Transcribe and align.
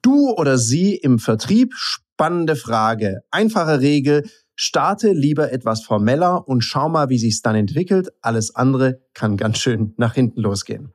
Du 0.00 0.30
oder 0.30 0.58
sie 0.58 0.94
im 0.94 1.18
Vertrieb? 1.18 1.74
Spannende 1.74 2.54
Frage. 2.54 3.22
Einfache 3.32 3.80
Regel. 3.80 4.28
Starte 4.54 5.10
lieber 5.10 5.52
etwas 5.52 5.82
formeller 5.84 6.46
und 6.46 6.62
schau 6.62 6.88
mal, 6.88 7.08
wie 7.08 7.18
sich's 7.18 7.42
dann 7.42 7.56
entwickelt. 7.56 8.08
Alles 8.22 8.54
andere 8.54 9.00
kann 9.12 9.36
ganz 9.36 9.58
schön 9.58 9.94
nach 9.96 10.14
hinten 10.14 10.40
losgehen. 10.40 10.92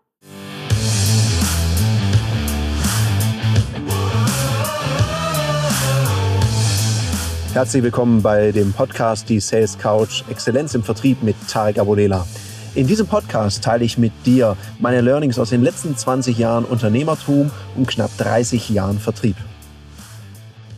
Herzlich 7.53 7.83
willkommen 7.83 8.21
bei 8.21 8.51
dem 8.51 8.71
Podcast 8.73 9.29
Die 9.29 9.39
Sales 9.39 9.77
Couch 9.77 10.23
Exzellenz 10.29 10.73
im 10.75 10.83
Vertrieb 10.83 11.21
mit 11.23 11.35
Tarek 11.49 11.77
Abodela. 11.77 12.25
In 12.75 12.87
diesem 12.87 13.05
Podcast 13.05 13.63
teile 13.63 13.85
ich 13.85 13.99
mit 13.99 14.11
dir 14.25 14.57
meine 14.79 15.01
Learnings 15.01 15.37
aus 15.37 15.51
den 15.51 15.61
letzten 15.61 15.95
20 15.95 16.39
Jahren 16.39 16.65
Unternehmertum 16.65 17.51
und 17.75 17.87
knapp 17.87 18.09
30 18.17 18.67
Jahren 18.69 18.97
Vertrieb. 18.97 19.35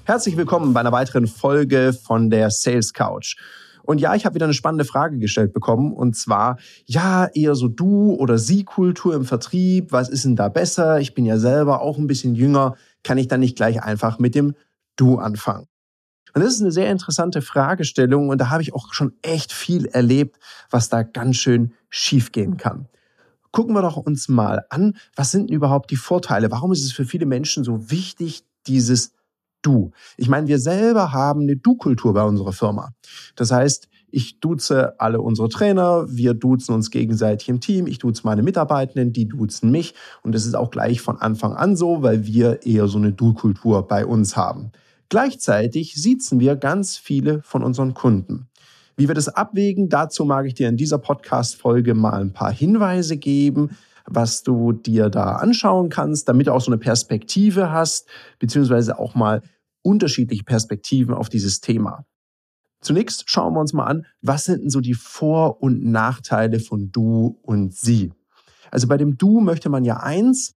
Herzlich 0.04 0.36
willkommen 0.36 0.74
bei 0.74 0.82
einer 0.82 0.92
weiteren 0.92 1.26
Folge 1.26 1.94
von 1.94 2.30
der 2.30 2.50
Sales 2.52 2.92
Couch. 2.92 3.38
Und 3.84 4.02
ja, 4.02 4.14
ich 4.14 4.26
habe 4.26 4.36
wieder 4.36 4.44
eine 4.44 4.54
spannende 4.54 4.84
Frage 4.84 5.20
gestellt 5.20 5.54
bekommen. 5.54 5.94
Und 5.94 6.18
zwar, 6.18 6.58
ja, 6.86 7.28
eher 7.34 7.56
so 7.56 7.70
du 7.70 8.14
oder 8.16 8.40
sie 8.40 8.66
Kultur 8.66 9.16
im 9.16 9.24
Vertrieb. 9.24 9.94
Was 9.94 10.10
ist 10.10 10.26
denn 10.26 10.36
da 10.36 10.50
besser? 10.50 11.00
Ich 11.00 11.14
bin 11.14 11.24
ja 11.24 11.38
selber 11.38 11.80
auch 11.80 11.98
ein 11.98 12.08
bisschen 12.08 12.36
jünger. 12.36 12.76
Kann 13.06 13.18
ich 13.18 13.30
dann 13.30 13.40
nicht 13.40 13.56
gleich 13.56 13.82
einfach 13.82 14.20
mit 14.20 14.36
dem 14.36 14.54
du 14.98 15.18
anfangen? 15.18 15.68
Und 16.36 16.44
das 16.44 16.56
ist 16.56 16.62
eine 16.62 16.72
sehr 16.74 16.92
interessante 16.92 17.42
Fragestellung 17.42 18.28
und 18.28 18.40
da 18.40 18.50
habe 18.50 18.62
ich 18.62 18.74
auch 18.74 18.94
schon 18.94 19.14
echt 19.22 19.54
viel 19.54 19.86
erlebt, 19.86 20.38
was 20.70 20.90
da 20.90 21.02
ganz 21.04 21.38
schön 21.38 21.72
schiefgehen 21.90 22.58
kann. 22.58 22.90
Gucken 23.52 23.74
wir 23.74 23.82
doch 23.82 23.96
uns 23.96 24.28
mal 24.28 24.66
an, 24.70 24.98
was 25.16 25.32
sind 25.32 25.50
denn 25.50 25.56
überhaupt 25.56 25.92
die 25.92 25.96
Vorteile? 25.96 26.52
Warum 26.52 26.74
ist 26.74 26.84
es 26.84 26.92
für 26.92 27.06
viele 27.06 27.26
Menschen 27.26 27.64
so 27.64 27.90
wichtig, 27.90 28.44
dieses 28.68 29.14
Du? 29.62 29.92
Ich 30.18 30.28
meine, 30.28 30.48
wir 30.48 30.60
selber 30.60 31.14
haben 31.14 31.44
eine 31.44 31.56
Du-Kultur 31.56 32.14
bei 32.14 32.24
unserer 32.24 32.52
Firma. 32.52 32.92
Das 33.38 33.52
heißt, 33.52 33.88
ich 34.12 34.42
duze 34.42 35.00
alle 35.00 35.22
unsere 35.22 35.48
Trainer, 35.48 36.06
wir 36.10 36.34
duzen 36.34 36.76
uns 36.76 36.92
gegenseitig 36.92 37.48
im 37.48 37.62
Team, 37.62 37.88
ich 37.88 38.00
duze 38.00 38.24
meine 38.26 38.44
Mitarbeitenden, 38.44 39.14
die 39.14 39.30
duzen 39.30 39.72
mich 39.72 39.96
und 40.22 40.36
das 40.36 40.46
ist 40.46 40.56
auch 40.56 40.70
gleich 40.70 41.00
von 41.00 41.18
Anfang 41.18 41.54
an 41.54 41.78
so, 41.78 42.02
weil 42.02 42.26
wir 42.26 42.66
eher 42.66 42.90
so 42.90 42.98
eine 42.98 43.14
Du-Kultur 43.14 43.88
bei 43.88 44.06
uns 44.06 44.36
haben. 44.36 44.74
Gleichzeitig 45.10 45.96
siezen 45.96 46.40
wir 46.40 46.56
ganz 46.56 46.98
viele 46.98 47.42
von 47.44 47.64
unseren 47.64 47.94
Kunden. 47.94 48.48
Wie 48.98 49.08
wir 49.08 49.16
das 49.16 49.28
abwägen, 49.28 49.90
dazu 49.90 50.26
mag 50.26 50.46
ich 50.46 50.54
dir 50.54 50.70
in 50.70 50.78
dieser 50.78 50.98
Podcast-Folge 50.98 51.94
mal 51.94 52.22
ein 52.22 52.34
paar 52.34 52.52
Hinweise 52.52 53.18
geben, 53.18 53.78
was 54.06 54.44
du 54.44 54.72
dir 54.72 55.10
da 55.10 55.36
anschauen 55.36 55.90
kannst, 55.90 56.30
damit 56.30 56.48
du 56.48 56.54
auch 56.54 56.62
so 56.62 56.72
eine 56.72 56.78
Perspektive 56.78 57.72
hast, 57.72 58.08
beziehungsweise 58.40 58.98
auch 58.98 59.16
mal 59.16 59.42
unterschiedliche 59.82 60.44
Perspektiven 60.44 61.14
auf 61.14 61.30
dieses 61.30 61.60
Thema. 61.60 62.06
Zunächst 62.82 63.30
schauen 63.30 63.54
wir 63.54 63.60
uns 63.60 63.74
mal 63.74 63.86
an, 63.86 64.06
was 64.22 64.46
sind 64.46 64.62
denn 64.64 64.70
so 64.70 64.80
die 64.80 64.94
Vor- 64.94 65.62
und 65.62 65.84
Nachteile 65.84 66.60
von 66.60 66.92
du 66.92 67.40
und 67.42 67.74
sie? 67.74 68.14
Also 68.72 68.88
bei 68.88 68.98
dem 68.98 69.18
Du 69.18 69.40
möchte 69.40 69.70
man 69.70 69.84
ja 69.84 69.98
eins, 69.98 70.56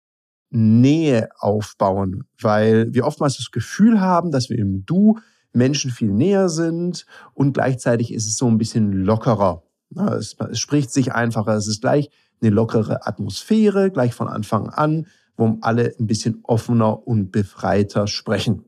Nähe 0.49 1.29
aufbauen, 1.37 2.23
weil 2.39 2.93
wir 2.93 3.05
oftmals 3.05 3.37
das 3.37 3.51
Gefühl 3.51 4.01
haben, 4.01 4.31
dass 4.31 4.49
wir 4.49 4.57
im 4.57 4.85
Du 4.85 5.19
Menschen 5.53 5.91
viel 5.91 6.11
näher 6.11 6.49
sind 6.49 7.05
und 7.33 7.53
gleichzeitig 7.53 8.13
ist 8.13 8.27
es 8.27 8.37
so 8.37 8.47
ein 8.47 8.57
bisschen 8.57 8.91
lockerer. 8.91 9.63
Es, 9.95 10.35
es 10.51 10.59
spricht 10.59 10.91
sich 10.91 11.13
einfacher, 11.13 11.53
es 11.53 11.67
ist 11.67 11.81
gleich 11.81 12.09
eine 12.41 12.51
lockere 12.51 13.07
Atmosphäre, 13.07 13.91
gleich 13.91 14.13
von 14.13 14.27
Anfang 14.27 14.69
an, 14.69 15.07
wo 15.35 15.57
alle 15.61 15.95
ein 15.99 16.07
bisschen 16.07 16.39
offener 16.43 17.07
und 17.07 17.31
befreiter 17.31 18.07
sprechen. 18.07 18.63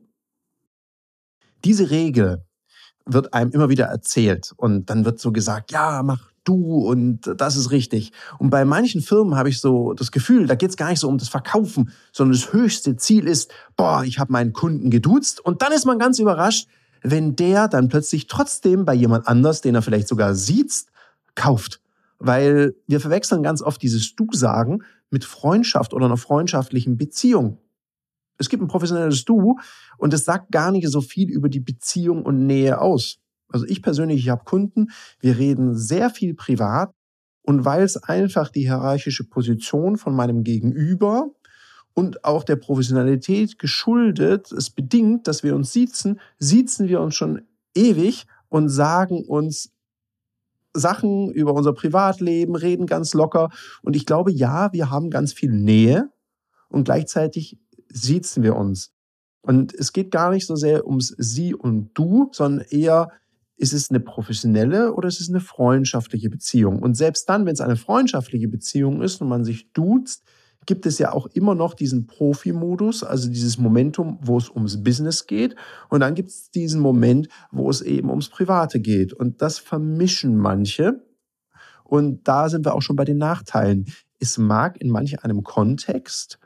Diese 1.64 1.90
Regel 1.90 2.44
wird 3.06 3.34
einem 3.34 3.50
immer 3.52 3.68
wieder 3.68 3.86
erzählt 3.86 4.52
und 4.56 4.90
dann 4.90 5.04
wird 5.04 5.18
so 5.20 5.32
gesagt, 5.32 5.72
ja, 5.72 6.02
mach 6.02 6.32
du 6.44 6.88
und 6.88 7.20
das 7.36 7.56
ist 7.56 7.70
richtig. 7.70 8.12
Und 8.38 8.50
bei 8.50 8.64
manchen 8.64 9.00
Firmen 9.00 9.36
habe 9.36 9.48
ich 9.48 9.60
so 9.60 9.92
das 9.92 10.10
Gefühl, 10.10 10.46
da 10.46 10.54
geht 10.54 10.70
es 10.70 10.76
gar 10.76 10.90
nicht 10.90 11.00
so 11.00 11.08
um 11.08 11.18
das 11.18 11.28
Verkaufen, 11.28 11.92
sondern 12.12 12.32
das 12.32 12.52
höchste 12.52 12.96
Ziel 12.96 13.26
ist, 13.26 13.52
boah, 13.76 14.04
ich 14.04 14.18
habe 14.18 14.32
meinen 14.32 14.52
Kunden 14.52 14.90
geduzt 14.90 15.40
und 15.44 15.62
dann 15.62 15.72
ist 15.72 15.84
man 15.84 15.98
ganz 15.98 16.18
überrascht, 16.18 16.68
wenn 17.02 17.36
der 17.36 17.68
dann 17.68 17.88
plötzlich 17.88 18.26
trotzdem 18.26 18.84
bei 18.84 18.94
jemand 18.94 19.26
anders, 19.26 19.60
den 19.60 19.74
er 19.74 19.82
vielleicht 19.82 20.08
sogar 20.08 20.34
sieht, 20.34 20.84
kauft. 21.34 21.80
Weil 22.18 22.74
wir 22.86 23.00
verwechseln 23.00 23.42
ganz 23.42 23.62
oft 23.62 23.82
dieses 23.82 24.14
Du-Sagen 24.14 24.84
mit 25.10 25.24
Freundschaft 25.24 25.92
oder 25.92 26.06
einer 26.06 26.16
freundschaftlichen 26.16 26.96
Beziehung. 26.96 27.58
Es 28.42 28.48
gibt 28.48 28.62
ein 28.62 28.68
professionelles 28.68 29.24
Du 29.24 29.56
und 29.96 30.12
es 30.12 30.24
sagt 30.24 30.50
gar 30.50 30.72
nicht 30.72 30.88
so 30.88 31.00
viel 31.00 31.30
über 31.30 31.48
die 31.48 31.60
Beziehung 31.60 32.24
und 32.24 32.46
Nähe 32.46 32.80
aus. 32.80 33.18
Also 33.48 33.66
ich 33.66 33.82
persönlich, 33.82 34.18
ich 34.18 34.28
habe 34.30 34.44
Kunden, 34.44 34.88
wir 35.20 35.38
reden 35.38 35.76
sehr 35.76 36.10
viel 36.10 36.34
privat 36.34 36.92
und 37.42 37.64
weil 37.64 37.82
es 37.82 37.96
einfach 37.96 38.48
die 38.48 38.62
hierarchische 38.62 39.24
Position 39.24 39.96
von 39.96 40.14
meinem 40.14 40.42
Gegenüber 40.42 41.30
und 41.94 42.24
auch 42.24 42.44
der 42.44 42.56
Professionalität 42.56 43.58
geschuldet, 43.58 44.50
es 44.50 44.70
bedingt, 44.70 45.28
dass 45.28 45.42
wir 45.42 45.54
uns 45.54 45.72
siezen, 45.72 46.20
siezen 46.38 46.88
wir 46.88 47.00
uns 47.00 47.14
schon 47.14 47.42
ewig 47.74 48.26
und 48.48 48.68
sagen 48.68 49.24
uns 49.24 49.70
Sachen 50.74 51.30
über 51.30 51.52
unser 51.52 51.74
Privatleben, 51.74 52.56
reden 52.56 52.86
ganz 52.86 53.12
locker. 53.14 53.50
Und 53.82 53.94
ich 53.94 54.06
glaube, 54.06 54.32
ja, 54.32 54.72
wir 54.72 54.90
haben 54.90 55.10
ganz 55.10 55.32
viel 55.32 55.52
Nähe 55.52 56.10
und 56.68 56.84
gleichzeitig 56.84 57.58
siezen 57.92 58.42
wir 58.42 58.56
uns. 58.56 58.92
Und 59.42 59.74
es 59.74 59.92
geht 59.92 60.10
gar 60.10 60.30
nicht 60.30 60.46
so 60.46 60.54
sehr 60.54 60.86
ums 60.86 61.14
Sie 61.18 61.54
und 61.54 61.90
Du, 61.94 62.30
sondern 62.32 62.66
eher 62.70 63.08
ist 63.56 63.72
es 63.72 63.90
eine 63.90 64.00
professionelle 64.00 64.94
oder 64.94 65.08
ist 65.08 65.20
es 65.20 65.28
eine 65.28 65.40
freundschaftliche 65.40 66.30
Beziehung? 66.30 66.80
Und 66.80 66.96
selbst 66.96 67.28
dann, 67.28 67.46
wenn 67.46 67.52
es 67.52 67.60
eine 67.60 67.76
freundschaftliche 67.76 68.48
Beziehung 68.48 69.02
ist 69.02 69.20
und 69.20 69.28
man 69.28 69.44
sich 69.44 69.72
duzt, 69.72 70.24
gibt 70.66 70.86
es 70.86 70.98
ja 70.98 71.12
auch 71.12 71.26
immer 71.26 71.54
noch 71.54 71.74
diesen 71.74 72.06
Profi-Modus, 72.06 73.02
also 73.02 73.28
dieses 73.28 73.58
Momentum, 73.58 74.18
wo 74.22 74.38
es 74.38 74.48
ums 74.48 74.82
Business 74.82 75.26
geht. 75.26 75.56
Und 75.88 76.00
dann 76.00 76.14
gibt 76.14 76.30
es 76.30 76.50
diesen 76.50 76.80
Moment, 76.80 77.28
wo 77.50 77.68
es 77.68 77.80
eben 77.80 78.10
ums 78.10 78.28
Private 78.28 78.80
geht. 78.80 79.12
Und 79.12 79.42
das 79.42 79.58
vermischen 79.58 80.36
manche. 80.36 81.04
Und 81.84 82.26
da 82.28 82.48
sind 82.48 82.64
wir 82.64 82.74
auch 82.74 82.82
schon 82.82 82.96
bei 82.96 83.04
den 83.04 83.18
Nachteilen. 83.18 83.86
Es 84.20 84.38
mag 84.38 84.80
in 84.80 84.88
manch 84.88 85.24
einem 85.24 85.42
Kontext 85.42 86.38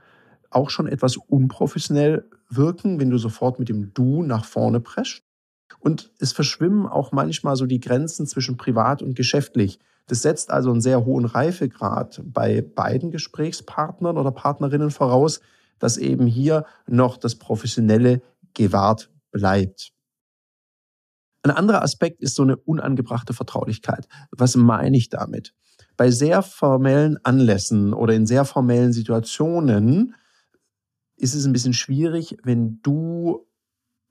auch 0.51 0.71
schon 0.71 0.87
etwas 0.87 1.17
unprofessionell 1.17 2.29
wirken, 2.49 3.01
wenn 3.01 3.11
du 3.11 3.19
sofort 3.19 3.59
mit 3.59 3.69
dem 3.69 3.93
Du 3.95 4.23
nach 4.23 4.45
vorne 4.45 4.81
prescht. 4.81 5.25
Und 5.81 6.13
es 6.19 6.33
verschwimmen 6.33 6.87
auch 6.87 7.13
manchmal 7.13 7.57
so 7.57 7.67
die 7.67 7.81
Grenzen 7.81 8.27
zwischen 8.27 8.57
privat 8.57 9.03
und 9.03 9.15
geschäftlich. 9.15 9.79
Das 10.07 10.23
setzt 10.23 10.51
also 10.51 10.71
einen 10.71 10.81
sehr 10.81 11.05
hohen 11.05 11.25
Reifegrad 11.25 12.23
bei 12.25 12.63
beiden 12.63 13.11
Gesprächspartnern 13.11 14.19
oder 14.19 14.31
Partnerinnen 14.31 14.91
voraus, 14.91 15.41
dass 15.79 15.97
eben 15.97 16.27
hier 16.27 16.65
noch 16.87 17.17
das 17.17 17.35
Professionelle 17.37 18.23
gewahrt 18.55 19.11
bleibt. 19.33 19.93
Ein 21.43 21.51
anderer 21.51 21.83
Aspekt 21.83 22.21
ist 22.23 22.35
so 22.35 22.43
eine 22.43 22.57
unangebrachte 22.57 23.33
Vertraulichkeit. 23.33 24.09
Was 24.31 24.57
meine 24.57 24.97
ich 24.97 25.11
damit? 25.11 25.55
Bei 25.97 26.11
sehr 26.11 26.43
formellen 26.43 27.19
Anlässen 27.23 27.95
oder 27.95 28.15
in 28.15 28.27
sehr 28.27 28.45
formellen 28.45 28.93
Situationen 28.93 30.15
ist 31.17 31.35
es 31.35 31.47
ein 31.47 31.53
bisschen 31.53 31.75
schwierig, 31.75 32.37
wenn 32.43 32.81
du 32.83 33.47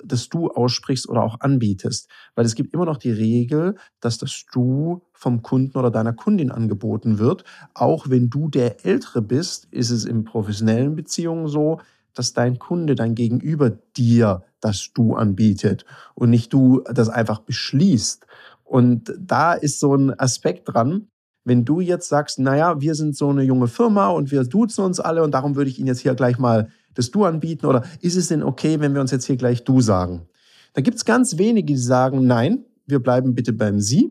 das 0.04 0.30
Du 0.30 0.50
aussprichst 0.50 1.08
oder 1.08 1.24
auch 1.24 1.40
anbietest. 1.40 2.10
Weil 2.36 2.46
es 2.46 2.56
gibt 2.56 2.74
immer 2.74 2.86
noch 2.86 2.98
die 2.98 3.12
Regel, 3.12 3.76
dass 4.00 4.18
das 4.18 4.46
Du 4.52 5.04
vom 5.14 5.42
Kunden 5.42 5.78
oder 5.78 5.92
deiner 5.92 6.14
Kundin 6.14 6.52
angeboten 6.52 7.18
wird. 7.18 7.44
Auch 7.74 8.10
wenn 8.10 8.30
du 8.30 8.50
der 8.50 8.86
Ältere 8.86 9.22
bist, 9.22 9.66
ist 9.72 9.92
es 9.92 10.06
in 10.06 10.24
professionellen 10.24 10.96
Beziehungen 10.96 11.48
so, 11.48 11.80
dass 12.14 12.34
dein 12.34 12.60
Kunde 12.60 12.96
dein 12.96 13.16
Gegenüber 13.16 13.70
dir 13.70 14.44
das 14.60 14.92
Du 14.94 15.16
anbietet 15.16 15.86
und 16.14 16.30
nicht 16.30 16.54
du 16.54 16.82
das 16.92 17.10
einfach 17.10 17.40
beschließt. 17.40 18.26
Und 18.64 19.14
da 19.20 19.54
ist 19.54 19.80
so 19.80 19.96
ein 19.96 20.18
Aspekt 20.20 20.74
dran, 20.74 21.08
wenn 21.44 21.64
du 21.64 21.80
jetzt 21.80 22.10
sagst, 22.10 22.40
naja, 22.40 22.82
wir 22.82 22.96
sind 22.96 23.16
so 23.16 23.30
eine 23.30 23.44
junge 23.44 23.68
Firma 23.68 24.08
und 24.08 24.32
wir 24.32 24.44
duzen 24.44 24.84
uns 24.84 25.00
alle 25.00 25.24
und 25.24 25.32
darum 25.32 25.56
würde 25.56 25.70
ich 25.70 25.78
Ihnen 25.78 25.88
jetzt 25.88 26.00
hier 26.00 26.16
gleich 26.16 26.40
mal 26.40 26.70
das 26.96 27.12
Du 27.12 27.26
anbieten 27.26 27.66
oder 27.66 27.84
ist 28.02 28.16
es 28.16 28.28
denn 28.28 28.44
okay, 28.44 28.80
wenn 28.80 28.94
wir 28.94 29.02
uns 29.02 29.12
jetzt 29.12 29.26
hier 29.26 29.38
gleich 29.38 29.64
Du 29.64 29.82
sagen? 29.82 30.28
Da 30.74 30.82
gibt 30.82 30.98
es 30.98 31.06
ganz 31.06 31.38
wenige, 31.38 31.68
die 31.68 31.78
sagen, 31.78 32.26
nein, 32.26 32.66
wir 32.86 33.00
bleiben 33.00 33.36
bitte 33.36 33.54
beim 33.54 33.80
Sie, 33.80 34.10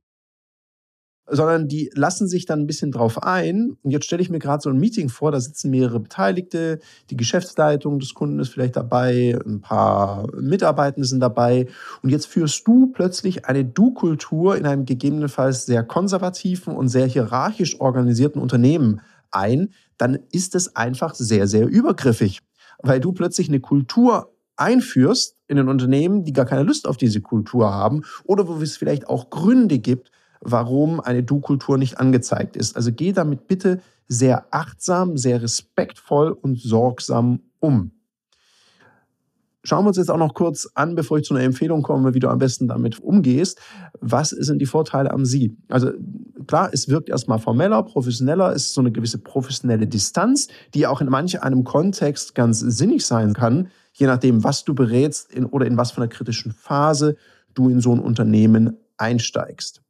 sondern 1.27 1.69
die 1.69 1.91
lassen 1.95 2.29
sich 2.29 2.47
dann 2.47 2.61
ein 2.61 2.67
bisschen 2.67 2.93
drauf 2.93 3.23
ein. 3.23 3.77
Und 3.83 3.91
jetzt 3.91 4.05
stelle 4.05 4.23
ich 4.23 4.31
mir 4.31 4.39
gerade 4.39 4.63
so 4.63 4.71
ein 4.71 4.79
Meeting 4.79 5.09
vor, 5.09 5.33
da 5.33 5.41
sitzen 5.41 5.71
mehrere 5.71 6.01
Beteiligte, 6.01 6.81
die 7.11 7.17
Geschäftsleitung 7.17 7.99
des 7.99 8.15
Kunden 8.15 8.39
ist 8.41 8.51
vielleicht 8.51 8.77
dabei, 8.77 9.39
ein 9.47 9.61
paar 9.61 10.27
Mitarbeitende 10.39 11.07
sind 11.07 11.21
dabei. 11.21 11.67
Und 12.03 12.11
jetzt 12.11 12.27
führst 12.27 12.67
du 12.67 12.93
plötzlich 12.93 13.47
eine 13.47 13.65
Du-Kultur 13.65 14.57
in 14.57 14.67
einem 14.67 14.85
gegebenenfalls 14.85 15.67
sehr 15.67 15.83
konservativen 15.83 16.75
und 16.77 16.89
sehr 16.89 17.07
hierarchisch 17.07 17.81
organisierten 17.81 18.41
Unternehmen 18.41 19.01
ein, 19.31 19.71
dann 19.97 20.19
ist 20.31 20.55
es 20.55 20.77
einfach 20.77 21.15
sehr, 21.15 21.47
sehr 21.47 21.67
übergriffig. 21.67 22.41
Weil 22.85 23.01
du 23.01 23.13
plötzlich 23.13 23.49
eine 23.49 23.61
Kultur 23.61 24.31
einführst 24.57 25.37
in 25.49 25.59
ein 25.59 25.69
Unternehmen, 25.69 26.23
die 26.23 26.33
gar 26.33 26.45
keine 26.45 26.63
Lust 26.63 26.87
auf 26.87 26.97
diese 26.97 27.21
Kultur 27.21 27.73
haben 27.73 28.03
oder 28.25 28.47
wo 28.47 28.55
es 28.61 28.77
vielleicht 28.77 29.09
auch 29.09 29.31
Gründe 29.31 29.79
gibt, 29.79 30.13
warum 30.41 31.01
eine 31.01 31.23
Du-Kultur 31.23 31.79
nicht 31.79 31.99
angezeigt 31.99 32.57
ist. 32.57 32.77
Also 32.77 32.93
geh 32.93 33.13
damit 33.13 33.49
bitte 33.49 33.81
sehr 34.07 34.47
achtsam, 34.51 35.17
sehr 35.17 35.43
respektvoll 35.43 36.31
und 36.31 36.61
sorgsam 36.61 37.41
um. 37.59 37.91
Schauen 39.67 39.85
wir 39.85 39.89
uns 39.89 39.97
jetzt 39.97 40.11
auch 40.11 40.19
noch 40.19 40.35
kurz 40.35 40.69
an, 40.75 40.95
bevor 40.95 41.17
ich 41.17 41.25
zu 41.25 41.35
einer 41.35 41.43
Empfehlung 41.43 41.83
komme, 41.83 42.13
wie 42.13 42.21
du 42.21 42.29
am 42.29 42.39
besten 42.39 42.69
damit 42.69 43.01
umgehst. 43.01 43.59
Was 43.99 44.29
sind 44.29 44.61
die 44.61 44.67
Vorteile 44.67 45.11
am 45.11 45.25
Sie? 45.25 45.57
Also 45.69 45.91
klar, 46.46 46.70
es 46.73 46.88
wirkt 46.88 47.08
erstmal 47.08 47.38
formeller, 47.38 47.82
professioneller, 47.82 48.52
es 48.52 48.67
ist 48.67 48.75
so 48.75 48.81
eine 48.81 48.93
gewisse 48.93 49.19
professionelle 49.19 49.87
Distanz, 49.87 50.49
die 50.75 50.87
auch 50.87 51.00
in 51.00 51.08
manch 51.08 51.43
einem 51.43 51.64
Kontext 51.64 52.35
ganz 52.35 52.61
sinnig 52.61 53.06
sein 53.06 53.32
kann, 53.32 53.69
je 53.93 54.06
nachdem, 54.06 54.44
was 54.44 54.64
du 54.64 54.75
berätst 54.75 55.32
in, 55.32 55.46
oder 55.46 55.67
in 55.67 55.76
was 55.76 55.93
von 55.93 56.02
einer 56.02 56.11
kritischen 56.11 56.52
Phase 56.52 57.17
du 57.55 57.69
in 57.69 57.81
so 57.81 57.94
ein 57.94 58.00
Unternehmen 58.00 58.76
einsteigst. 58.96 59.82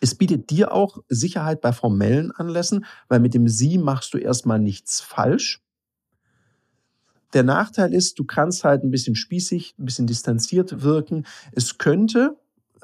Es 0.00 0.14
bietet 0.14 0.50
dir 0.50 0.72
auch 0.72 0.98
Sicherheit 1.08 1.60
bei 1.60 1.72
formellen 1.72 2.30
Anlässen, 2.30 2.84
weil 3.08 3.20
mit 3.20 3.34
dem 3.34 3.48
Sie 3.48 3.78
machst 3.78 4.12
du 4.12 4.18
erstmal 4.18 4.58
nichts 4.58 5.00
falsch. 5.00 5.62
Der 7.32 7.42
Nachteil 7.42 7.94
ist, 7.94 8.18
du 8.18 8.24
kannst 8.24 8.64
halt 8.64 8.84
ein 8.84 8.90
bisschen 8.90 9.16
spießig, 9.16 9.74
ein 9.78 9.84
bisschen 9.84 10.06
distanziert 10.06 10.82
wirken. 10.82 11.26
Es 11.52 11.78
könnte 11.78 12.36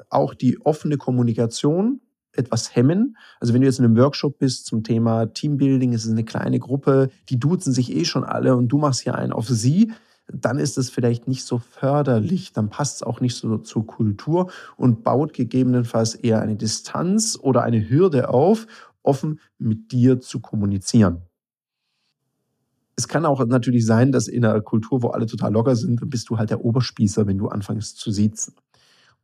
auch 0.09 0.33
die 0.33 0.59
offene 0.61 0.97
Kommunikation 0.97 2.01
etwas 2.35 2.75
hemmen. 2.75 3.17
Also 3.39 3.53
wenn 3.53 3.61
du 3.61 3.67
jetzt 3.67 3.79
in 3.79 3.85
einem 3.85 3.97
Workshop 3.97 4.39
bist 4.39 4.65
zum 4.65 4.83
Thema 4.83 5.27
Teambuilding, 5.27 5.93
es 5.93 6.05
ist 6.05 6.11
eine 6.11 6.25
kleine 6.25 6.59
Gruppe, 6.59 7.09
die 7.29 7.39
duzen 7.39 7.73
sich 7.73 7.95
eh 7.95 8.05
schon 8.05 8.23
alle 8.23 8.55
und 8.55 8.67
du 8.67 8.77
machst 8.77 9.01
hier 9.01 9.15
einen 9.15 9.33
auf 9.33 9.47
sie, 9.47 9.91
dann 10.27 10.57
ist 10.57 10.77
es 10.77 10.89
vielleicht 10.89 11.27
nicht 11.27 11.43
so 11.43 11.57
förderlich, 11.57 12.53
dann 12.53 12.69
passt 12.69 12.97
es 12.97 13.03
auch 13.03 13.19
nicht 13.19 13.35
so 13.35 13.57
zur 13.57 13.85
Kultur 13.85 14.49
und 14.77 15.03
baut 15.03 15.33
gegebenenfalls 15.33 16.15
eher 16.15 16.41
eine 16.41 16.55
Distanz 16.55 17.37
oder 17.41 17.63
eine 17.63 17.89
Hürde 17.89 18.29
auf, 18.29 18.67
offen 19.03 19.39
mit 19.57 19.91
dir 19.91 20.21
zu 20.21 20.39
kommunizieren. 20.39 21.23
Es 22.95 23.07
kann 23.07 23.25
auch 23.25 23.43
natürlich 23.45 23.85
sein, 23.85 24.11
dass 24.11 24.27
in 24.27 24.45
einer 24.45 24.61
Kultur, 24.61 25.01
wo 25.01 25.09
alle 25.09 25.25
total 25.25 25.51
locker 25.51 25.75
sind, 25.75 25.99
bist 26.09 26.29
du 26.29 26.37
halt 26.37 26.51
der 26.51 26.63
Oberspießer, 26.63 27.25
wenn 27.25 27.39
du 27.39 27.47
anfängst 27.47 27.97
zu 27.97 28.11
siezen. 28.11 28.53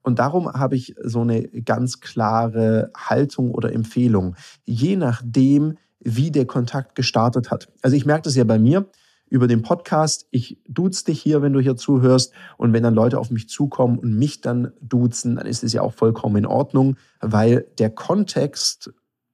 Und 0.02 0.20
darum 0.20 0.52
habe 0.52 0.76
ich 0.76 0.96
so 1.04 1.22
eine 1.22 1.44
ganz 1.44 2.00
klare 2.00 2.92
Haltung 2.96 3.52
oder 3.52 3.74
Empfehlung, 3.74 4.36
je 4.66 4.96
nachdem, 4.96 5.78
wie 6.00 6.32
der 6.32 6.46
Kontakt 6.46 6.96
gestartet 6.96 7.52
hat. 7.52 7.68
Also 7.82 7.96
ich 7.96 8.06
merke 8.06 8.24
das 8.24 8.36
ja 8.36 8.44
bei 8.44 8.58
mir 8.58 8.90
über 9.30 9.48
den 9.48 9.62
Podcast. 9.62 10.28
Ich 10.32 10.58
duze 10.68 11.06
dich 11.06 11.22
hier, 11.22 11.42
wenn 11.42 11.54
du 11.54 11.60
hier 11.60 11.76
zuhörst. 11.76 12.34
Und 12.58 12.74
wenn 12.74 12.84
dann 12.84 12.96
Leute 12.96 13.20
auf 13.20 13.30
mich 13.30 13.50
zukommen 13.50 14.00
und 14.00 14.18
mich 14.18 14.42
dann 14.42 14.72
duzen, 14.82 15.36
dann 15.36 15.46
ist 15.46 15.64
es 15.64 15.74
ja 15.74 15.82
auch 15.82 15.94
vollkommen 15.94 16.38
in 16.38 16.46
Ordnung, 16.46 16.96
weil 17.20 17.68
der 17.78 17.90
Kontext 17.90 18.92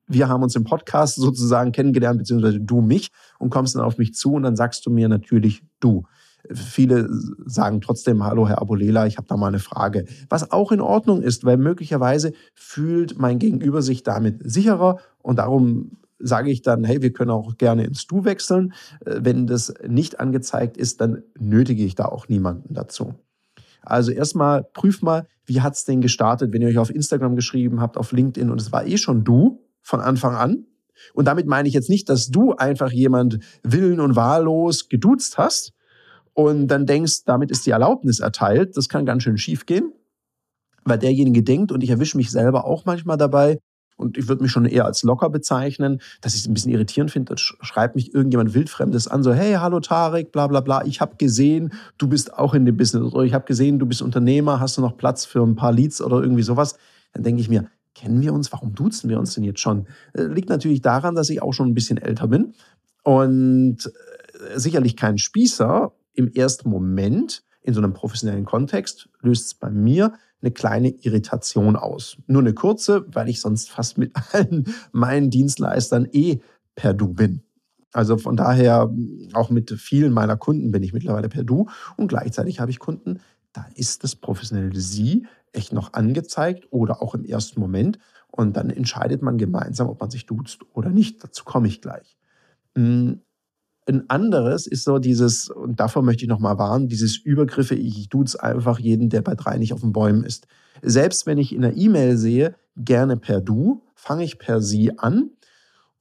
wir 0.07 0.27
haben 0.29 0.43
uns 0.43 0.55
im 0.55 0.63
Podcast 0.63 1.15
sozusagen 1.15 1.71
kennengelernt, 1.71 2.19
beziehungsweise 2.19 2.59
du 2.59 2.81
mich 2.81 3.09
und 3.39 3.49
kommst 3.49 3.75
dann 3.75 3.83
auf 3.83 3.97
mich 3.97 4.13
zu 4.13 4.33
und 4.33 4.43
dann 4.43 4.55
sagst 4.55 4.85
du 4.85 4.91
mir 4.91 5.09
natürlich 5.09 5.63
du. 5.79 6.03
Viele 6.53 7.07
sagen 7.45 7.81
trotzdem, 7.81 8.23
hallo 8.23 8.47
Herr 8.47 8.61
Abulela, 8.61 9.05
ich 9.05 9.17
habe 9.17 9.27
da 9.27 9.37
mal 9.37 9.47
eine 9.47 9.59
Frage. 9.59 10.05
Was 10.29 10.51
auch 10.51 10.71
in 10.71 10.81
Ordnung 10.81 11.21
ist, 11.21 11.45
weil 11.45 11.57
möglicherweise 11.57 12.33
fühlt 12.53 13.19
mein 13.19 13.39
Gegenüber 13.39 13.81
sich 13.81 14.03
damit 14.03 14.39
sicherer 14.43 14.99
und 15.21 15.39
darum 15.39 15.91
sage 16.19 16.49
ich 16.49 16.61
dann, 16.61 16.83
hey, 16.83 17.01
wir 17.01 17.11
können 17.11 17.31
auch 17.31 17.57
gerne 17.57 17.83
ins 17.83 18.07
Du 18.07 18.23
wechseln. 18.25 18.73
Wenn 19.05 19.47
das 19.47 19.73
nicht 19.85 20.19
angezeigt 20.19 20.77
ist, 20.77 21.01
dann 21.01 21.23
nötige 21.37 21.83
ich 21.83 21.95
da 21.95 22.05
auch 22.05 22.29
niemanden 22.29 22.73
dazu. 22.73 23.15
Also 23.81 24.11
erstmal 24.11 24.63
prüf 24.63 25.01
mal, 25.01 25.27
wie 25.45 25.61
hat's 25.61 25.85
denn 25.85 26.01
gestartet, 26.01 26.51
wenn 26.51 26.61
ihr 26.61 26.69
euch 26.69 26.77
auf 26.77 26.89
Instagram 26.89 27.35
geschrieben 27.35 27.81
habt, 27.81 27.97
auf 27.97 28.11
LinkedIn 28.11 28.49
und 28.49 28.59
es 28.59 28.71
war 28.71 28.85
eh 28.87 28.97
schon 28.97 29.23
du, 29.23 29.61
von 29.81 30.01
Anfang 30.01 30.35
an. 30.35 30.65
Und 31.13 31.25
damit 31.25 31.45
meine 31.45 31.67
ich 31.67 31.73
jetzt 31.73 31.89
nicht, 31.89 32.09
dass 32.09 32.29
du 32.29 32.53
einfach 32.53 32.91
jemand 32.91 33.39
willen 33.61 33.99
und 33.99 34.15
wahllos 34.15 34.89
geduzt 34.89 35.37
hast 35.37 35.74
und 36.35 36.67
dann 36.67 36.85
denkst, 36.85 37.23
damit 37.25 37.49
ist 37.49 37.65
die 37.65 37.71
Erlaubnis 37.71 38.19
erteilt. 38.19 38.77
Das 38.77 38.89
kann 38.89 39.05
ganz 39.05 39.23
schön 39.23 39.37
schief 39.37 39.65
gehen, 39.65 39.91
weil 40.83 40.99
derjenige 40.99 41.41
denkt, 41.41 41.71
und 41.71 41.81
ich 41.81 41.89
erwische 41.89 42.17
mich 42.17 42.29
selber 42.29 42.65
auch 42.65 42.85
manchmal 42.85 43.17
dabei, 43.17 43.57
und 43.97 44.17
ich 44.17 44.27
würde 44.27 44.43
mich 44.43 44.51
schon 44.51 44.65
eher 44.65 44.85
als 44.85 45.03
locker 45.03 45.29
bezeichnen, 45.29 46.01
dass 46.19 46.33
ich 46.33 46.41
es 46.41 46.47
ein 46.47 46.53
bisschen 46.53 46.71
irritierend 46.71 47.11
finde. 47.11 47.35
Schreibt 47.37 47.95
mich 47.95 48.13
irgendjemand 48.13 48.53
Wildfremdes 48.53 49.07
an, 49.07 49.23
so, 49.23 49.33
hey, 49.33 49.53
hallo 49.53 49.79
Tarek, 49.79 50.33
bla 50.33 50.47
bla 50.47 50.59
bla, 50.59 50.85
ich 50.85 50.99
habe 50.99 51.15
gesehen, 51.15 51.71
du 51.97 52.09
bist 52.09 52.33
auch 52.33 52.53
in 52.53 52.65
dem 52.65 52.75
Business. 52.75 53.13
Oder 53.13 53.23
ich 53.23 53.33
habe 53.33 53.45
gesehen, 53.45 53.79
du 53.79 53.85
bist 53.85 54.01
Unternehmer, 54.01 54.59
hast 54.59 54.77
du 54.77 54.81
noch 54.81 54.97
Platz 54.97 55.23
für 55.23 55.41
ein 55.41 55.55
paar 55.55 55.71
Leads 55.71 56.01
oder 56.01 56.21
irgendwie 56.21 56.43
sowas. 56.43 56.77
Dann 57.13 57.23
denke 57.23 57.39
ich 57.39 57.47
mir, 57.47 57.69
kennen 57.93 58.21
wir 58.21 58.33
uns? 58.33 58.51
Warum 58.51 58.75
duzen 58.75 59.09
wir 59.09 59.17
uns 59.17 59.33
denn 59.33 59.45
jetzt 59.45 59.61
schon? 59.61 59.87
Äh, 60.13 60.23
liegt 60.23 60.49
natürlich 60.49 60.81
daran, 60.81 61.15
dass 61.15 61.29
ich 61.29 61.41
auch 61.41 61.53
schon 61.53 61.69
ein 61.69 61.73
bisschen 61.73 61.97
älter 61.97 62.27
bin 62.27 62.53
und 63.03 63.77
äh, 63.85 64.59
sicherlich 64.59 64.97
kein 64.97 65.17
Spießer. 65.17 65.93
Im 66.15 66.31
ersten 66.31 66.69
Moment 66.69 67.43
in 67.61 67.73
so 67.73 67.81
einem 67.81 67.93
professionellen 67.93 68.45
Kontext 68.45 69.09
löst 69.21 69.45
es 69.45 69.53
bei 69.53 69.69
mir 69.69 70.13
eine 70.41 70.51
kleine 70.51 70.89
Irritation 70.89 71.75
aus. 71.75 72.17
Nur 72.27 72.41
eine 72.41 72.53
kurze, 72.53 73.05
weil 73.07 73.29
ich 73.29 73.41
sonst 73.41 73.69
fast 73.69 73.97
mit 73.97 74.13
allen 74.31 74.65
meinen 74.91 75.29
Dienstleistern 75.29 76.07
eh 76.11 76.39
per 76.75 76.93
Du 76.93 77.07
bin. 77.07 77.41
Also 77.91 78.17
von 78.17 78.35
daher, 78.35 78.93
auch 79.33 79.49
mit 79.49 79.71
vielen 79.71 80.11
meiner 80.11 80.35
Kunden 80.35 80.71
bin 80.71 80.83
ich 80.83 80.91
mittlerweile 80.91 81.29
per 81.29 81.43
Du 81.43 81.67
und 81.95 82.07
gleichzeitig 82.07 82.59
habe 82.59 82.69
ich 82.69 82.79
Kunden, 82.79 83.21
da 83.53 83.65
ist 83.75 84.03
das 84.03 84.17
professionelle 84.17 84.79
Sie 84.79 85.25
echt 85.53 85.71
noch 85.71 85.93
angezeigt 85.93 86.67
oder 86.71 87.01
auch 87.01 87.15
im 87.15 87.23
ersten 87.23 87.59
Moment. 87.59 87.99
Und 88.29 88.57
dann 88.57 88.69
entscheidet 88.69 89.21
man 89.21 89.37
gemeinsam, 89.37 89.87
ob 89.87 90.01
man 90.01 90.11
sich 90.11 90.25
duzt 90.25 90.63
oder 90.73 90.89
nicht. 90.89 91.23
Dazu 91.23 91.45
komme 91.45 91.69
ich 91.69 91.81
gleich. 91.81 92.17
Ein 93.87 94.09
anderes 94.09 94.65
ist 94.65 94.83
so 94.83 94.97
dieses, 94.97 95.49
und 95.49 95.79
davor 95.79 96.01
möchte 96.01 96.23
ich 96.23 96.29
nochmal 96.29 96.57
warnen, 96.57 96.87
dieses 96.87 97.17
Übergriffe, 97.17 97.75
ich 97.75 98.09
duze 98.09 98.41
einfach 98.41 98.79
jeden, 98.79 99.09
der 99.09 99.21
bei 99.21 99.35
drei 99.35 99.57
nicht 99.57 99.73
auf 99.73 99.81
den 99.81 99.93
Bäumen 99.93 100.23
ist. 100.23 100.47
Selbst 100.81 101.27
wenn 101.27 101.37
ich 101.37 101.53
in 101.53 101.61
der 101.61 101.77
E-Mail 101.77 102.17
sehe, 102.17 102.55
gerne 102.75 103.17
per 103.17 103.41
Du, 103.41 103.83
fange 103.93 104.23
ich 104.23 104.39
per 104.39 104.61
Sie 104.61 104.97
an 104.97 105.29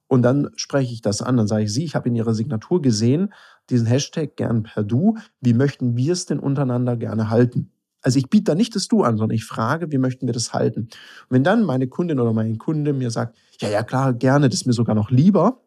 und 0.07 0.23
dann 0.23 0.49
spreche 0.55 0.93
ich 0.93 1.01
das 1.01 1.21
an. 1.21 1.37
Dann 1.37 1.47
sage 1.47 1.63
ich, 1.63 1.73
Sie, 1.73 1.83
ich 1.83 1.95
habe 1.95 2.09
in 2.09 2.15
Ihrer 2.15 2.33
Signatur 2.33 2.81
gesehen, 2.81 3.33
diesen 3.69 3.87
Hashtag 3.87 4.35
gern 4.35 4.63
per 4.63 4.83
Du. 4.83 5.17
Wie 5.41 5.53
möchten 5.53 5.95
wir 5.95 6.13
es 6.13 6.25
denn 6.25 6.39
untereinander 6.39 6.97
gerne 6.97 7.29
halten? 7.29 7.71
Also 8.01 8.19
ich 8.19 8.29
biete 8.29 8.51
da 8.51 8.55
nicht 8.55 8.75
das 8.75 8.87
Du 8.87 9.01
an, 9.01 9.17
sondern 9.17 9.35
ich 9.35 9.45
frage, 9.45 9.91
wie 9.91 9.97
möchten 9.97 10.27
wir 10.27 10.33
das 10.33 10.53
halten? 10.53 10.81
Und 10.81 10.91
wenn 11.29 11.43
dann 11.43 11.63
meine 11.63 11.87
Kundin 11.87 12.19
oder 12.19 12.33
mein 12.33 12.59
Kunde 12.59 12.93
mir 12.93 13.09
sagt, 13.09 13.35
ja, 13.59 13.69
ja, 13.69 13.81
klar, 13.81 14.13
gerne, 14.13 14.47
das 14.49 14.61
ist 14.61 14.67
mir 14.67 14.73
sogar 14.73 14.95
noch 14.95 15.09
lieber. 15.09 15.61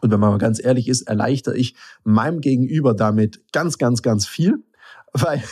Und 0.00 0.10
wenn 0.10 0.20
man 0.20 0.30
mal 0.30 0.38
ganz 0.38 0.62
ehrlich 0.62 0.88
ist, 0.88 1.02
erleichter 1.02 1.54
ich 1.54 1.74
meinem 2.04 2.40
Gegenüber 2.40 2.94
damit 2.94 3.42
ganz, 3.52 3.78
ganz, 3.78 4.02
ganz 4.02 4.26
viel, 4.26 4.62
weil, 5.12 5.42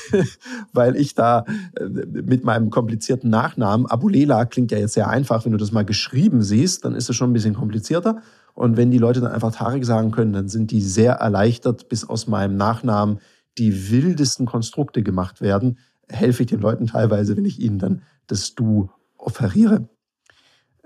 weil 0.73 0.97
ich 0.97 1.15
da 1.15 1.45
äh, 1.79 1.85
mit 1.85 2.45
meinem 2.45 2.71
komplizierten 2.71 3.31
Nachnamen, 3.31 3.87
Abulela 3.87 4.45
klingt 4.45 4.71
ja 4.71 4.79
jetzt 4.79 4.95
sehr 4.95 5.09
einfach, 5.09 5.45
wenn 5.45 5.53
du 5.53 5.59
das 5.59 5.73
mal 5.73 5.85
geschrieben 5.85 6.43
siehst, 6.43 6.85
dann 6.85 6.95
ist 6.95 7.09
es 7.09 7.17
schon 7.17 7.31
ein 7.31 7.33
bisschen 7.33 7.55
komplizierter. 7.55 8.23
Und 8.55 8.77
wenn 8.77 8.91
die 8.91 8.99
Leute 8.99 9.21
dann 9.21 9.33
einfach 9.33 9.55
Tarek 9.55 9.85
sagen 9.85 10.11
können, 10.11 10.33
dann 10.33 10.49
sind 10.49 10.71
die 10.71 10.81
sehr 10.81 11.15
erleichtert, 11.15 11.89
bis 11.89 12.05
aus 12.05 12.27
meinem 12.27 12.57
Nachnamen 12.57 13.21
die 13.59 13.91
wildesten 13.91 14.47
Konstrukte 14.47 15.03
gemacht 15.03 15.41
werden, 15.41 15.79
helfe 16.09 16.43
ich 16.43 16.49
den 16.49 16.61
Leuten 16.61 16.87
teilweise, 16.87 17.37
wenn 17.37 17.45
ich 17.45 17.61
ihnen 17.61 17.79
dann 17.79 18.03
das 18.27 18.55
Du 18.55 18.91
offeriere. 19.17 19.89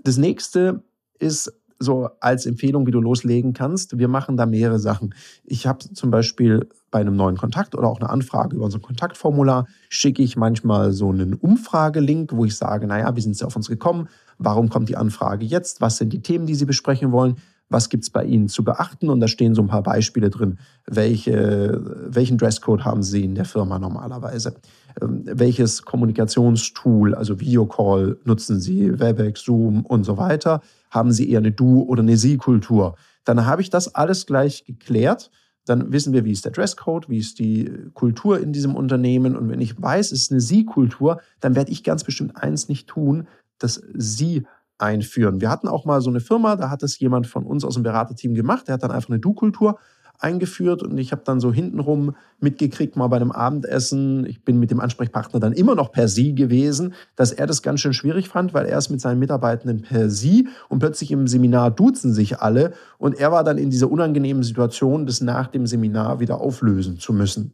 Das 0.02 0.17
nächste 0.17 0.83
ist 1.19 1.52
so 1.80 2.10
als 2.20 2.46
Empfehlung, 2.46 2.87
wie 2.87 2.90
du 2.90 3.00
loslegen 3.00 3.54
kannst. 3.54 3.99
Wir 3.99 4.06
machen 4.06 4.37
da 4.37 4.46
mehrere 4.46 4.78
Sachen. 4.78 5.14
Ich 5.44 5.66
habe 5.66 5.78
zum 5.92 6.10
Beispiel 6.10 6.68
bei 6.90 7.00
einem 7.00 7.16
neuen 7.16 7.37
Kontakt 7.37 7.75
oder 7.75 7.88
auch 7.88 8.00
eine 8.00 8.10
Anfrage 8.10 8.56
über 8.56 8.66
unser 8.66 8.80
Kontaktformular 8.80 9.66
schicke 9.88 10.22
ich 10.22 10.37
manchmal 10.37 10.92
so 10.92 11.08
einen 11.08 11.34
Umfragelink, 11.34 12.32
wo 12.34 12.44
ich 12.44 12.56
sage, 12.56 12.87
naja, 12.87 13.16
wie 13.16 13.20
sind 13.20 13.37
Sie 13.37 13.46
auf 13.46 13.56
uns 13.56 13.68
gekommen? 13.68 14.08
Warum 14.38 14.68
kommt 14.68 14.88
die 14.88 14.96
Anfrage 14.96 15.44
jetzt? 15.46 15.80
Was 15.80 15.96
sind 15.96 16.12
die 16.12 16.22
Themen, 16.22 16.46
die 16.46 16.54
Sie 16.54 16.66
besprechen 16.66 17.12
wollen? 17.12 17.37
was 17.70 17.88
gibt 17.88 18.02
es 18.02 18.10
bei 18.10 18.25
Ihnen 18.25 18.49
zu 18.49 18.64
beachten? 18.64 19.08
Und 19.08 19.20
da 19.20 19.28
stehen 19.28 19.54
so 19.54 19.62
ein 19.62 19.68
paar 19.68 19.82
Beispiele 19.82 20.28
drin. 20.28 20.58
Welche, 20.87 21.80
welchen 22.08 22.37
Dresscode 22.37 22.84
haben 22.84 23.02
Sie 23.02 23.25
in 23.25 23.37
der 23.37 23.44
Firma 23.44 23.78
normalerweise? 23.78 24.56
Ähm, 25.02 25.23
welches 25.25 25.83
Kommunikationstool, 25.83 27.14
also 27.14 27.40
Videocall, 27.40 28.19
nutzen 28.25 28.61
Sie, 28.61 28.99
Webex, 28.99 29.42
Zoom 29.42 29.85
und 29.87 30.04
so 30.04 30.16
weiter? 30.16 30.61
Haben 30.90 31.12
Sie 31.12 31.30
eher 31.30 31.38
eine 31.38 31.52
Du- 31.52 31.83
oder 31.83 32.02
eine 32.02 32.16
Sie-Kultur? 32.16 32.97
Dann 33.25 33.47
habe 33.47 33.62
ich 33.62 33.71
das 33.71 33.95
alles 33.95 34.26
gleich 34.26 34.64
geklärt. 34.64 35.30
Dann 35.66 35.92
wissen 35.92 36.12
wir, 36.12 36.25
wie 36.25 36.33
ist 36.33 36.45
der 36.45 36.52
Dresscode, 36.52 37.09
wie 37.09 37.19
ist 37.19 37.38
die 37.38 37.71
Kultur 37.95 38.40
in 38.40 38.52
diesem 38.52 38.75
Unternehmen. 38.75 39.37
Und 39.37 39.50
wenn 39.50 39.61
ich 39.61 39.80
weiß, 39.80 40.12
es 40.12 40.23
ist 40.23 40.33
eine 40.33 40.40
Sie-Kultur, 40.40 41.21
dann 41.40 41.54
werde 41.54 41.71
ich 41.71 41.85
ganz 41.85 42.02
bestimmt 42.04 42.37
eins 42.37 42.69
nicht 42.69 42.88
tun, 42.88 43.28
dass 43.59 43.83
Sie 43.95 44.45
einführen. 44.78 45.40
Wir 45.40 45.50
hatten 45.50 45.69
auch 45.69 45.85
mal 45.85 46.00
so 46.00 46.11
eine 46.11 46.21
Firma, 46.21 46.57
da 46.57 46.71
hat 46.71 46.83
es 46.83 46.99
jemand 46.99 47.26
von 47.26 47.45
uns 47.45 47.64
aus 47.64 47.75
dem 47.75 47.83
Beraterteam 47.83 48.35
gemacht, 48.35 48.66
der 48.66 48.75
hat 48.75 48.83
dann 48.83 48.90
einfach 48.90 49.11
eine 49.11 49.19
Du-Kultur 49.19 49.78
eingeführt 50.21 50.83
und 50.83 50.97
ich 50.99 51.12
habe 51.12 51.23
dann 51.25 51.41
so 51.41 51.53
hintenrum 51.53 52.15
mitgekriegt, 52.39 52.97
mal 52.97 53.09
bei 53.09 53.17
einem 53.17 53.33
Abendessen, 53.33 54.27
ich 54.27 54.45
bin 54.45 54.59
mit 54.59 54.71
dem 54.71 54.81
Ansprechpartner 54.81 55.41
dann 55.41 55.53
immer 55.53 55.75
noch 55.75 55.93
per 55.93 56.09
Sie 56.09 56.35
gewesen, 56.35 56.95
dass 57.17 57.33
er 57.33 57.47
das 57.47 57.62
ganz 57.62 57.81
schön 57.81 57.93
schwierig 57.93 58.29
fand, 58.29 58.55
weil 58.55 58.67
er 58.67 58.79
ist 58.79 58.91
mit 58.91 59.00
seinen 59.00 59.19
Mitarbeitenden 59.19 59.83
per 59.83 60.11
Sie 60.11 60.49
und 60.69 60.79
plötzlich 60.79 61.11
im 61.11 61.27
Seminar 61.27 61.71
duzen 61.71 62.12
sich 62.12 62.41
alle 62.41 62.73
und 62.99 63.19
er 63.19 63.33
war 63.33 63.45
dann 63.45 63.59
in 63.59 63.71
dieser 63.71 63.91
unangenehmen 63.91 64.43
Situation, 64.43 65.07
das 65.07 65.21
nach 65.21 65.49
dem 65.49 65.67
Seminar 65.67 66.21
wieder 66.21 66.41
auflösen 66.41 66.99
zu 66.99 67.12
müssen. 67.12 67.53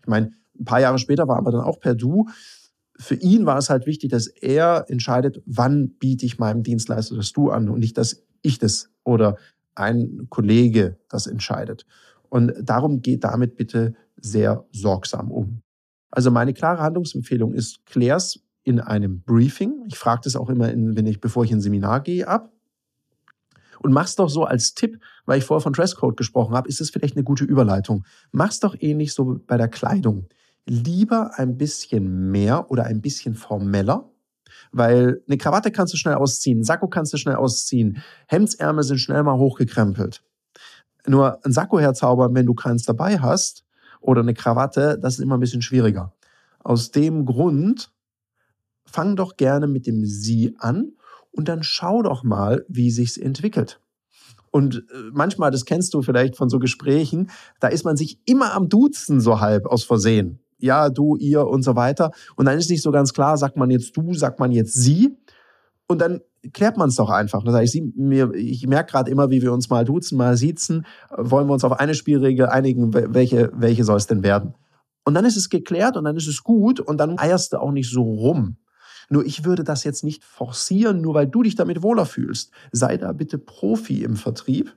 Ich 0.00 0.06
meine, 0.06 0.30
ein 0.58 0.64
paar 0.64 0.80
Jahre 0.80 0.98
später 0.98 1.28
war 1.28 1.36
aber 1.36 1.50
dann 1.50 1.62
auch 1.62 1.80
per 1.80 1.94
Du. 1.94 2.28
Für 2.98 3.14
ihn 3.14 3.44
war 3.44 3.58
es 3.58 3.68
halt 3.68 3.86
wichtig, 3.86 4.10
dass 4.10 4.26
er 4.26 4.86
entscheidet, 4.88 5.42
wann 5.44 5.90
biete 5.98 6.24
ich 6.24 6.38
meinem 6.38 6.62
Dienstleister 6.62 7.16
das 7.16 7.32
Du 7.32 7.50
an 7.50 7.68
und 7.68 7.80
nicht, 7.80 7.98
dass 7.98 8.22
ich 8.42 8.58
das 8.58 8.90
oder 9.04 9.36
ein 9.76 10.26
Kollege 10.30 10.98
das 11.08 11.26
entscheidet. 11.26 11.86
Und 12.28 12.52
darum 12.60 13.02
geht 13.02 13.24
damit 13.24 13.56
bitte 13.56 13.94
sehr 14.16 14.64
sorgsam 14.72 15.30
um. 15.30 15.62
Also 16.10 16.30
meine 16.30 16.54
klare 16.54 16.82
Handlungsempfehlung 16.82 17.54
ist, 17.54 17.84
klär's 17.86 18.40
in 18.62 18.80
einem 18.80 19.20
Briefing. 19.20 19.84
Ich 19.86 19.96
frage 19.96 20.22
das 20.24 20.34
auch 20.34 20.50
immer, 20.50 20.70
in, 20.70 20.96
wenn 20.96 21.06
ich, 21.06 21.20
bevor 21.20 21.44
ich 21.44 21.50
in 21.52 21.58
ein 21.58 21.62
Seminar 21.62 22.00
gehe, 22.00 22.26
ab. 22.26 22.52
Und 23.80 23.92
mach's 23.92 24.16
doch 24.16 24.28
so 24.28 24.44
als 24.44 24.74
Tipp, 24.74 24.98
weil 25.26 25.38
ich 25.38 25.44
vorher 25.44 25.62
von 25.62 25.72
Dresscode 25.72 26.16
gesprochen 26.16 26.54
habe, 26.54 26.68
ist 26.68 26.80
es 26.80 26.90
vielleicht 26.90 27.16
eine 27.16 27.24
gute 27.24 27.44
Überleitung. 27.44 28.04
Mach's 28.32 28.58
doch 28.58 28.74
ähnlich 28.80 29.12
so 29.12 29.40
bei 29.46 29.56
der 29.56 29.68
Kleidung. 29.68 30.26
Lieber 30.66 31.38
ein 31.38 31.56
bisschen 31.56 32.30
mehr 32.30 32.70
oder 32.70 32.84
ein 32.84 33.00
bisschen 33.00 33.34
formeller, 33.34 34.10
weil 34.72 35.22
eine 35.26 35.38
Krawatte 35.38 35.70
kannst 35.70 35.92
du 35.92 35.96
schnell 35.96 36.14
ausziehen, 36.14 36.64
Sakko 36.64 36.88
kannst 36.88 37.12
du 37.12 37.16
schnell 37.16 37.36
ausziehen, 37.36 38.02
Hemdsärmel 38.28 38.84
sind 38.84 38.98
schnell 38.98 39.22
mal 39.22 39.38
hochgekrempelt. 39.38 40.22
Nur 41.06 41.44
ein 41.44 41.52
Sakko 41.52 41.78
herzaubern, 41.78 42.34
wenn 42.34 42.46
du 42.46 42.54
keins 42.54 42.84
dabei 42.84 43.18
hast, 43.18 43.64
oder 44.00 44.20
eine 44.20 44.34
Krawatte, 44.34 44.98
das 45.00 45.14
ist 45.14 45.20
immer 45.20 45.36
ein 45.36 45.40
bisschen 45.40 45.62
schwieriger. 45.62 46.12
Aus 46.62 46.90
dem 46.90 47.24
Grund, 47.24 47.90
fang 48.84 49.16
doch 49.16 49.36
gerne 49.36 49.66
mit 49.66 49.86
dem 49.86 50.04
Sie 50.04 50.54
an 50.58 50.92
und 51.32 51.48
dann 51.48 51.62
schau 51.62 52.02
doch 52.02 52.22
mal, 52.22 52.64
wie 52.68 52.90
sich's 52.90 53.16
entwickelt. 53.16 53.80
Und 54.50 54.76
äh, 54.76 55.10
manchmal, 55.12 55.50
das 55.50 55.64
kennst 55.64 55.92
du 55.92 56.02
vielleicht 56.02 56.36
von 56.36 56.48
so 56.48 56.58
Gesprächen, 56.58 57.30
da 57.60 57.68
ist 57.68 57.84
man 57.84 57.96
sich 57.96 58.20
immer 58.24 58.54
am 58.54 58.68
Duzen 58.68 59.20
so 59.20 59.40
halb 59.40 59.66
aus 59.66 59.84
Versehen 59.84 60.40
ja, 60.58 60.88
du, 60.88 61.16
ihr 61.16 61.46
und 61.46 61.62
so 61.62 61.76
weiter. 61.76 62.12
Und 62.36 62.46
dann 62.46 62.58
ist 62.58 62.70
nicht 62.70 62.82
so 62.82 62.90
ganz 62.90 63.12
klar, 63.12 63.36
sagt 63.36 63.56
man 63.56 63.70
jetzt 63.70 63.96
du, 63.96 64.14
sagt 64.14 64.40
man 64.40 64.52
jetzt 64.52 64.74
sie. 64.74 65.16
Und 65.86 66.00
dann 66.00 66.20
klärt 66.52 66.76
man 66.76 66.88
es 66.88 66.96
doch 66.96 67.10
einfach. 67.10 67.42
Das 67.44 67.54
heißt, 67.54 67.74
ich, 67.74 67.82
ich 68.34 68.66
merke 68.66 68.92
gerade 68.92 69.10
immer, 69.10 69.30
wie 69.30 69.42
wir 69.42 69.52
uns 69.52 69.70
mal 69.70 69.84
duzen, 69.84 70.16
mal 70.16 70.36
siezen. 70.36 70.86
Wollen 71.16 71.48
wir 71.48 71.52
uns 71.52 71.64
auf 71.64 71.78
eine 71.78 71.94
Spielregel 71.94 72.46
einigen, 72.46 72.92
welche, 72.94 73.50
welche 73.54 73.84
soll 73.84 73.96
es 73.96 74.06
denn 74.06 74.22
werden? 74.22 74.54
Und 75.04 75.14
dann 75.14 75.24
ist 75.24 75.36
es 75.36 75.50
geklärt 75.50 75.96
und 75.96 76.04
dann 76.04 76.16
ist 76.16 76.26
es 76.26 76.42
gut 76.42 76.80
und 76.80 76.98
dann 76.98 77.18
eierst 77.18 77.52
du 77.52 77.58
auch 77.58 77.70
nicht 77.70 77.90
so 77.90 78.02
rum. 78.02 78.56
Nur 79.08 79.24
ich 79.24 79.44
würde 79.44 79.62
das 79.62 79.84
jetzt 79.84 80.02
nicht 80.02 80.24
forcieren, 80.24 81.00
nur 81.00 81.14
weil 81.14 81.28
du 81.28 81.42
dich 81.42 81.54
damit 81.54 81.82
wohler 81.82 82.06
fühlst. 82.06 82.50
Sei 82.72 82.96
da 82.96 83.12
bitte 83.12 83.38
Profi 83.38 84.02
im 84.02 84.16
Vertrieb 84.16 84.74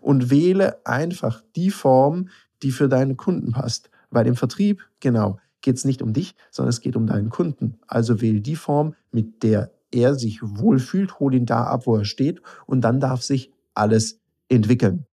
und 0.00 0.30
wähle 0.30 0.84
einfach 0.84 1.42
die 1.54 1.70
Form, 1.70 2.28
die 2.62 2.72
für 2.72 2.88
deinen 2.88 3.16
Kunden 3.16 3.52
passt. 3.52 3.90
Weil 4.10 4.26
im 4.26 4.36
Vertrieb, 4.36 4.82
genau, 5.00 5.38
geht 5.60 5.76
es 5.76 5.84
nicht 5.84 6.02
um 6.02 6.12
dich, 6.12 6.34
sondern 6.50 6.70
es 6.70 6.80
geht 6.80 6.96
um 6.96 7.06
deinen 7.06 7.30
Kunden. 7.30 7.78
Also 7.86 8.20
wähle 8.20 8.40
die 8.40 8.56
Form, 8.56 8.94
mit 9.10 9.42
der 9.42 9.72
er 9.90 10.14
sich 10.14 10.40
wohlfühlt, 10.42 11.18
hol 11.18 11.34
ihn 11.34 11.46
da 11.46 11.64
ab, 11.64 11.86
wo 11.86 11.96
er 11.96 12.04
steht 12.04 12.42
und 12.66 12.82
dann 12.82 13.00
darf 13.00 13.22
sich 13.22 13.50
alles 13.74 14.20
entwickeln. 14.48 15.06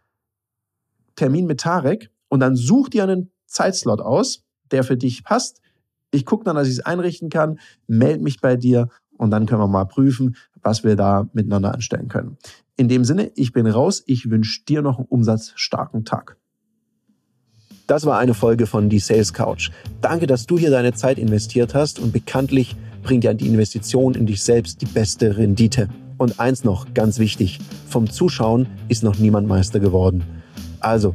Termin 1.15 1.47
mit 1.47 1.61
Tarek 1.61 2.11
und 2.29 2.41
dann 2.41 2.57
such 2.57 2.91
dir 2.91 3.05
einen 3.05 3.31
Zeitslot 3.47 4.01
aus, 4.01 4.45
der 4.71 4.85
für 4.85 4.99
dich 4.99 5.25
passt. 5.25 5.63
Ich 6.17 6.25
gucke 6.25 6.45
dann, 6.45 6.57
dass 6.57 6.67
ich 6.67 6.75
es 6.75 6.81
einrichten 6.81 7.29
kann, 7.29 7.59
melde 7.87 8.25
mich 8.25 8.41
bei 8.41 8.57
dir 8.57 8.89
und 9.19 9.31
dann 9.31 9.45
können 9.45 9.61
wir 9.61 9.69
mal 9.69 9.85
prüfen, 9.85 10.37
was 10.63 10.83
wir 10.83 10.97
da 10.97 11.29
miteinander 11.35 11.75
anstellen 11.75 12.09
können. 12.09 12.39
In 12.77 12.89
dem 12.89 13.05
Sinne, 13.05 13.31
ich 13.35 13.53
bin 13.53 13.67
raus. 13.67 14.03
Ich 14.07 14.31
wünsche 14.31 14.65
dir 14.65 14.81
noch 14.81 14.99
einen 14.99 15.07
umsatzstarken 15.09 16.05
Tag. 16.05 16.37
Das 17.87 18.07
war 18.07 18.19
eine 18.19 18.35
Folge 18.35 18.67
von 18.67 18.89
Die 18.89 18.99
Sales 18.99 19.33
Couch. 19.33 19.71
Danke, 20.01 20.27
dass 20.27 20.47
du 20.47 20.59
hier 20.59 20.71
deine 20.71 20.95
Zeit 20.95 21.19
investiert 21.19 21.75
hast 21.75 22.01
und 22.01 22.13
bekanntlich 22.13 22.77
bringt 23.03 23.25
ja 23.25 23.35
die 23.35 23.47
Investition 23.47 24.15
in 24.15 24.27
dich 24.27 24.43
selbst 24.43 24.81
die 24.81 24.87
beste 24.87 25.37
Rendite. 25.37 25.89
Und 26.19 26.41
eins 26.41 26.65
noch, 26.65 26.95
ganz 26.95 27.19
wichtig, 27.19 27.61
vom 27.89 28.09
Zuschauen 28.11 28.67
ist 28.89 29.05
noch 29.05 29.19
niemand 29.19 29.47
Meister 29.47 29.81
geworden. 29.81 30.25
Also, 30.81 31.15